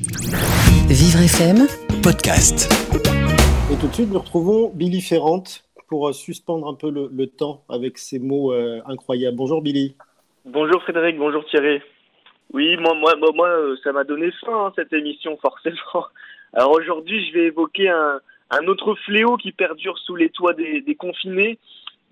Vivre 0.00 1.22
FM, 1.24 1.66
podcast. 2.04 2.72
Et 3.72 3.76
tout 3.80 3.88
de 3.88 3.92
suite, 3.92 4.12
nous 4.12 4.20
retrouvons 4.20 4.70
Billy 4.72 5.00
Ferrante 5.00 5.64
pour 5.88 6.08
euh, 6.08 6.12
suspendre 6.12 6.68
un 6.68 6.74
peu 6.74 6.88
le, 6.88 7.10
le 7.12 7.26
temps 7.26 7.64
avec 7.68 7.98
ces 7.98 8.20
mots 8.20 8.52
euh, 8.52 8.80
incroyables. 8.86 9.36
Bonjour 9.36 9.60
Billy. 9.60 9.96
Bonjour 10.44 10.80
Frédéric, 10.84 11.18
bonjour 11.18 11.44
Thierry. 11.46 11.82
Oui, 12.52 12.76
moi, 12.76 12.94
moi, 12.94 13.16
moi, 13.16 13.30
moi, 13.34 13.48
euh, 13.48 13.76
ça 13.82 13.90
m'a 13.90 14.04
donné 14.04 14.30
faim 14.46 14.66
hein, 14.66 14.72
cette 14.76 14.92
émission, 14.92 15.36
forcément. 15.42 16.06
Alors 16.52 16.70
aujourd'hui, 16.70 17.26
je 17.26 17.32
vais 17.32 17.46
évoquer 17.46 17.88
un, 17.88 18.20
un 18.50 18.66
autre 18.68 18.94
fléau 19.04 19.36
qui 19.36 19.50
perdure 19.50 19.98
sous 19.98 20.14
les 20.14 20.30
toits 20.30 20.54
des, 20.54 20.80
des 20.80 20.94
confinés. 20.94 21.58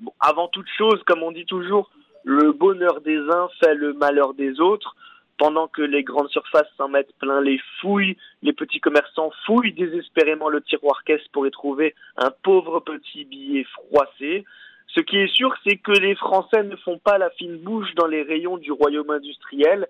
Bon, 0.00 0.12
avant 0.18 0.48
toute 0.48 0.66
chose, 0.76 1.00
comme 1.06 1.22
on 1.22 1.30
dit 1.30 1.46
toujours, 1.46 1.92
le 2.24 2.50
bonheur 2.50 3.00
des 3.02 3.18
uns 3.18 3.48
fait 3.60 3.76
le 3.76 3.92
malheur 3.92 4.34
des 4.34 4.58
autres. 4.58 4.96
Pendant 5.38 5.68
que 5.68 5.82
les 5.82 6.02
grandes 6.02 6.30
surfaces 6.30 6.68
s'en 6.78 6.88
mettent 6.88 7.14
plein 7.18 7.42
les 7.42 7.60
fouilles, 7.80 8.16
les 8.42 8.54
petits 8.54 8.80
commerçants 8.80 9.30
fouillent 9.44 9.72
désespérément 9.72 10.48
le 10.48 10.62
tiroir 10.62 11.04
caisse 11.04 11.26
pour 11.32 11.46
y 11.46 11.50
trouver 11.50 11.94
un 12.16 12.30
pauvre 12.42 12.80
petit 12.80 13.24
billet 13.24 13.64
froissé. 13.64 14.44
Ce 14.88 15.00
qui 15.00 15.18
est 15.18 15.34
sûr, 15.34 15.54
c'est 15.64 15.76
que 15.76 15.92
les 15.92 16.14
Français 16.14 16.62
ne 16.62 16.76
font 16.76 16.98
pas 16.98 17.18
la 17.18 17.28
fine 17.30 17.58
bouche 17.58 17.94
dans 17.96 18.06
les 18.06 18.22
rayons 18.22 18.56
du 18.56 18.72
royaume 18.72 19.10
industriel. 19.10 19.88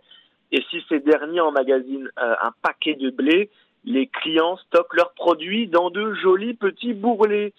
Et 0.50 0.62
si 0.70 0.82
ces 0.88 0.98
derniers 0.98 1.40
emmagasinent 1.40 2.10
euh, 2.18 2.34
un 2.42 2.52
paquet 2.62 2.94
de 2.94 3.10
blé, 3.10 3.50
les 3.84 4.08
clients 4.08 4.56
stockent 4.56 4.94
leurs 4.94 5.12
produits 5.12 5.68
dans 5.68 5.90
de 5.90 6.12
jolis 6.14 6.54
petits 6.54 6.92
bourrelets. 6.92 7.52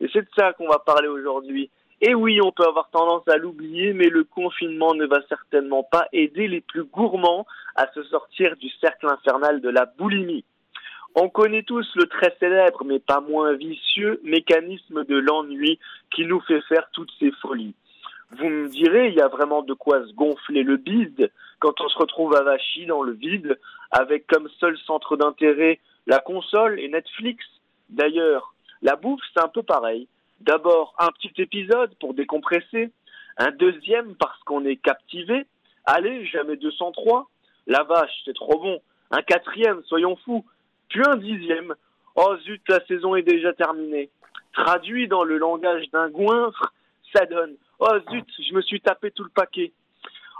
Et 0.00 0.08
c'est 0.12 0.22
de 0.22 0.28
ça 0.36 0.54
qu'on 0.54 0.68
va 0.68 0.78
parler 0.78 1.08
aujourd'hui. 1.08 1.70
Et 2.06 2.14
oui, 2.14 2.38
on 2.42 2.52
peut 2.52 2.66
avoir 2.66 2.90
tendance 2.90 3.26
à 3.28 3.38
l'oublier, 3.38 3.94
mais 3.94 4.10
le 4.10 4.24
confinement 4.24 4.92
ne 4.94 5.06
va 5.06 5.22
certainement 5.26 5.82
pas 5.82 6.06
aider 6.12 6.48
les 6.48 6.60
plus 6.60 6.84
gourmands 6.84 7.46
à 7.76 7.90
se 7.94 8.02
sortir 8.02 8.56
du 8.58 8.68
cercle 8.78 9.06
infernal 9.06 9.62
de 9.62 9.70
la 9.70 9.86
boulimie. 9.86 10.44
On 11.14 11.30
connaît 11.30 11.62
tous 11.62 11.90
le 11.96 12.04
très 12.04 12.36
célèbre, 12.38 12.84
mais 12.84 12.98
pas 12.98 13.20
moins 13.20 13.54
vicieux, 13.54 14.20
mécanisme 14.22 15.06
de 15.06 15.16
l'ennui 15.16 15.78
qui 16.14 16.26
nous 16.26 16.40
fait 16.40 16.60
faire 16.68 16.86
toutes 16.92 17.12
ces 17.18 17.30
folies. 17.40 17.74
Vous 18.32 18.50
me 18.50 18.68
direz, 18.68 19.08
il 19.08 19.14
y 19.14 19.22
a 19.22 19.28
vraiment 19.28 19.62
de 19.62 19.72
quoi 19.72 20.06
se 20.06 20.12
gonfler 20.12 20.62
le 20.62 20.76
bide 20.76 21.32
quand 21.58 21.80
on 21.80 21.88
se 21.88 21.96
retrouve 21.96 22.36
avachi 22.36 22.84
dans 22.84 23.02
le 23.02 23.12
vide, 23.12 23.58
avec 23.90 24.26
comme 24.26 24.50
seul 24.60 24.76
centre 24.76 25.16
d'intérêt 25.16 25.80
la 26.06 26.18
console 26.18 26.78
et 26.80 26.88
Netflix. 26.88 27.46
D'ailleurs, 27.88 28.52
la 28.82 28.96
bouffe, 28.96 29.22
c'est 29.32 29.42
un 29.42 29.48
peu 29.48 29.62
pareil. 29.62 30.06
D'abord, 30.44 30.94
un 30.98 31.08
petit 31.08 31.32
épisode 31.40 31.94
pour 32.00 32.12
décompresser. 32.12 32.90
Un 33.38 33.50
deuxième 33.52 34.14
parce 34.16 34.38
qu'on 34.42 34.66
est 34.66 34.76
captivé. 34.76 35.46
Allez, 35.86 36.26
jamais 36.26 36.56
203. 36.56 37.30
La 37.66 37.82
vache, 37.84 38.12
c'est 38.26 38.34
trop 38.34 38.58
bon. 38.58 38.78
Un 39.10 39.22
quatrième, 39.22 39.82
soyons 39.84 40.16
fous. 40.16 40.44
Puis 40.90 41.00
un 41.06 41.16
dixième. 41.16 41.74
Oh 42.14 42.36
zut, 42.44 42.60
la 42.68 42.84
saison 42.84 43.14
est 43.14 43.22
déjà 43.22 43.54
terminée. 43.54 44.10
Traduit 44.52 45.08
dans 45.08 45.24
le 45.24 45.38
langage 45.38 45.90
d'un 45.92 46.10
goinfre, 46.10 46.74
ça 47.14 47.24
donne. 47.24 47.54
Oh 47.78 47.96
zut, 48.10 48.26
je 48.38 48.54
me 48.54 48.60
suis 48.60 48.82
tapé 48.82 49.12
tout 49.12 49.24
le 49.24 49.30
paquet. 49.30 49.72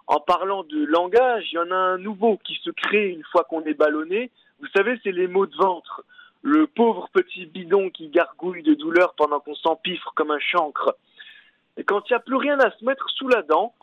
En 0.07 0.21
parlant 0.21 0.65
de 0.65 0.85
langage, 0.85 1.47
il 1.51 1.55
y 1.55 1.59
en 1.59 1.71
a 1.71 1.77
un 1.77 1.99
nouveau 1.99 2.37
qui 2.45 2.61
se 2.63 2.71
crée 2.71 3.09
une 3.09 3.25
fois 3.33 3.45
qu'on 3.45 3.63
est 3.63 3.73
ballonné. 3.73 4.31
Vous 4.61 4.69
savez, 4.77 5.01
c'est 5.03 5.13
les 5.13 5.29
mots 5.29 5.47
de 5.47 5.57
ventre 5.57 6.05
le 6.45 6.67
pauvre 6.67 7.09
petit 7.11 7.47
bidon 7.47 7.89
qui 7.89 8.09
gargouille 8.09 8.63
de 8.63 8.75
douleur 8.75 9.15
pendant 9.17 9.41
qu'on 9.41 9.55
s'empiffre 9.55 10.13
comme 10.15 10.31
un 10.31 10.39
chancre. 10.39 10.95
Et 11.79 11.85
quand 11.85 12.03
il 12.09 12.13
n'y 12.13 12.17
a 12.17 12.21
plus 12.21 12.37
rien 12.37 12.61
à 12.61 12.71
se 12.71 12.85
mettre 12.85 13.09
sous 13.09 13.29
la 13.29 13.41
dent, 13.41 13.75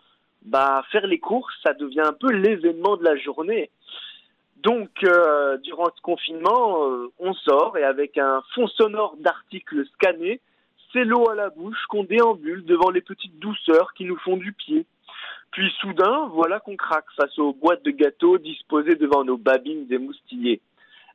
bah 0.44 0.84
faire 0.92 1.08
les 1.08 1.18
courses, 1.18 1.56
ça 1.64 1.74
devient 1.74 2.04
un 2.06 2.14
peu 2.14 2.32
l'événement 2.32 2.98
de 2.98 3.04
la 3.04 3.18
journée. 3.18 3.72
Donc, 4.58 4.92
euh, 5.04 5.58
durant 5.58 5.88
ce 5.96 6.02
confinement, 6.02 6.88
euh, 6.88 7.12
on 7.18 7.34
sort 7.34 7.80
et 7.80 7.84
avec 7.84 8.20
un 8.20 8.44
fond 8.54 8.68
sonore 8.68 9.16
d'articles 9.18 9.84
scannés, 9.96 10.40
c'est 10.94 11.04
l'eau 11.04 11.30
à 11.30 11.36
la 11.36 11.50
bouche 11.50 11.84
qu'on 11.90 12.04
déambule 12.04 12.64
devant 12.66 12.92
les 12.92 13.02
petites 13.02 13.40
douceurs 13.40 13.96
qui 13.96 14.06
nous 14.06 14.18
font 14.18 14.38
du 14.38 14.54
pied. 14.54 14.86
Puis 15.50 15.72
soudain, 15.80 16.28
voilà 16.32 16.60
qu'on 16.60 16.78
craque 16.78 17.12
face 17.16 17.40
aux 17.40 17.54
boîtes 17.54 17.84
de 17.84 17.92
gâteaux 17.92 18.38
disposées 18.38 18.96
devant 18.96 19.24
nos 19.24 19.38
babines 19.38 19.92
émoustillées 19.92 20.62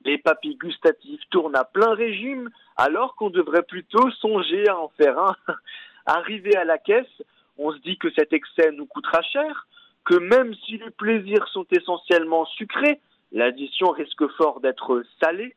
les 0.07 0.19
papilles 0.19 0.57
gustatives 0.57 1.21
tournent 1.31 1.57
à 1.57 1.65
plein 1.65 1.95
régime, 1.95 2.49
alors 2.77 3.17
qu'on 3.17 3.29
devrait 3.29 3.65
plutôt 3.65 4.09
songer 4.13 4.69
à 4.69 4.79
en 4.79 4.89
faire 4.97 5.19
un. 5.19 5.35
Arrivé 6.07 6.55
à 6.57 6.65
la 6.65 6.79
caisse, 6.79 7.23
on 7.59 7.73
se 7.73 7.79
dit 7.79 7.99
que 7.99 8.11
cet 8.17 8.33
excès 8.33 8.71
nous 8.71 8.87
coûtera 8.87 9.21
cher, 9.23 9.67
que 10.05 10.15
même 10.15 10.55
si 10.65 10.79
les 10.79 10.91
plaisirs 10.91 11.49
sont 11.49 11.67
essentiellement 11.73 12.47
sucrés, 12.47 13.01
l'addition 13.33 13.91
risque 13.91 14.29
fort 14.37 14.61
d'être 14.61 15.03
salée. 15.21 15.57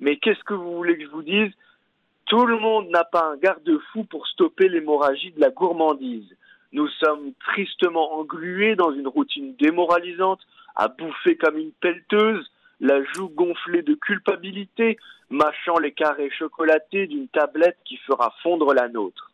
Mais 0.00 0.16
qu'est-ce 0.16 0.44
que 0.44 0.54
vous 0.54 0.76
voulez 0.76 0.96
que 0.96 1.04
je 1.04 1.10
vous 1.10 1.22
dise? 1.22 1.52
Tout 2.24 2.46
le 2.46 2.58
monde 2.58 2.88
n'a 2.88 3.04
pas 3.04 3.32
un 3.32 3.36
garde-fou 3.36 4.04
pour 4.04 4.26
stopper 4.28 4.68
l'hémorragie 4.68 5.32
de 5.32 5.40
la 5.40 5.50
gourmandise. 5.50 6.34
Nous 6.72 6.88
sommes 6.88 7.32
tristement 7.40 8.14
englués 8.14 8.76
dans 8.76 8.92
une 8.92 9.08
routine 9.08 9.54
démoralisante, 9.56 10.40
à 10.76 10.88
bouffer 10.88 11.36
comme 11.36 11.58
une 11.58 11.72
pelleteuse, 11.72 12.50
la 12.80 13.02
joue 13.02 13.28
gonflée 13.28 13.82
de 13.82 13.94
culpabilité, 13.94 14.98
mâchant 15.28 15.78
les 15.78 15.92
carrés 15.92 16.30
chocolatés 16.30 17.06
d'une 17.06 17.28
tablette 17.28 17.78
qui 17.84 17.96
fera 17.98 18.34
fondre 18.42 18.72
la 18.72 18.88
nôtre. 18.88 19.30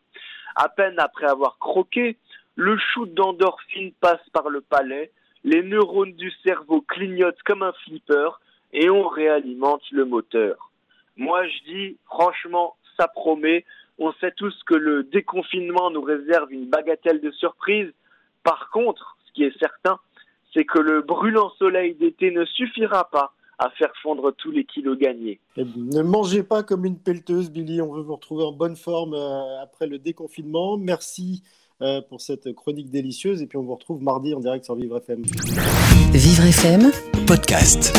À 0.56 0.68
peine 0.68 0.98
après 0.98 1.26
avoir 1.26 1.58
croqué, 1.58 2.16
le 2.56 2.76
shoot 2.78 3.12
d'endorphine 3.14 3.92
passe 4.00 4.26
par 4.32 4.48
le 4.48 4.60
palais, 4.60 5.10
les 5.44 5.62
neurones 5.62 6.14
du 6.14 6.30
cerveau 6.44 6.80
clignotent 6.80 7.42
comme 7.44 7.62
un 7.62 7.72
flipper 7.84 8.30
et 8.72 8.90
on 8.90 9.06
réalimente 9.06 9.82
le 9.92 10.04
moteur. 10.04 10.72
Moi 11.16 11.46
je 11.46 11.64
dis, 11.64 11.96
franchement, 12.06 12.76
ça 12.96 13.08
promet. 13.08 13.64
On 13.98 14.12
sait 14.14 14.32
tous 14.32 14.54
que 14.64 14.74
le 14.74 15.04
déconfinement 15.04 15.90
nous 15.90 16.02
réserve 16.02 16.52
une 16.52 16.68
bagatelle 16.68 17.20
de 17.20 17.30
surprise. 17.30 17.92
Par 18.42 18.70
contre, 18.70 19.16
ce 19.26 19.32
qui 19.32 19.44
est 19.44 19.58
certain, 19.58 19.98
c'est 20.52 20.64
que 20.64 20.78
le 20.78 21.02
brûlant 21.02 21.50
soleil 21.58 21.94
d'été 21.94 22.30
ne 22.30 22.44
suffira 22.44 23.08
pas 23.10 23.32
à 23.58 23.70
faire 23.70 23.92
fondre 24.02 24.32
tous 24.36 24.50
les 24.50 24.64
kilos 24.64 24.98
gagnés. 24.98 25.40
Ne 25.56 26.02
mangez 26.02 26.42
pas 26.42 26.62
comme 26.62 26.84
une 26.84 26.98
pelleteuse, 26.98 27.50
Billy. 27.50 27.80
On 27.80 27.92
veut 27.92 28.02
vous 28.02 28.14
retrouver 28.14 28.44
en 28.44 28.52
bonne 28.52 28.76
forme 28.76 29.14
euh, 29.14 29.62
après 29.62 29.86
le 29.86 29.98
déconfinement. 29.98 30.76
Merci 30.76 31.42
euh, 31.82 32.00
pour 32.02 32.20
cette 32.20 32.54
chronique 32.54 32.90
délicieuse. 32.90 33.42
Et 33.42 33.46
puis 33.46 33.58
on 33.58 33.62
vous 33.62 33.74
retrouve 33.74 34.02
mardi 34.02 34.34
en 34.34 34.40
direct 34.40 34.64
sur 34.64 34.74
Vivre 34.74 34.98
FM. 34.98 35.22
Vivre 36.12 36.44
FM, 36.44 36.90
podcast. 37.26 37.92